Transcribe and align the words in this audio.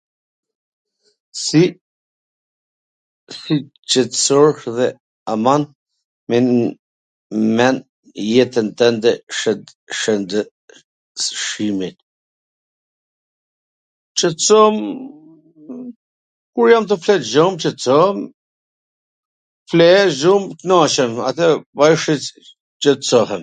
Si 1.43 1.63
qetsohesh 3.91 4.65
dhe 4.77 4.87
a 5.33 5.35
mban 5.41 5.63
mend 7.55 7.77
jetwn 8.33 8.67
twnde 8.81 9.11
shwndetshimit?[?} 9.99 11.97
Qetsohem 14.21 14.77
kur 16.55 16.63
jam 16.73 16.85
tu 16.91 16.95
flet 17.05 17.23
gjum 17.31 17.53
qetsohem, 17.65 18.19
fle 19.73 19.87
gjum, 20.19 20.43
knaqem, 20.63 21.13
ajo 21.31 21.49
wsht 21.79 22.25
qetsohem... 22.81 23.39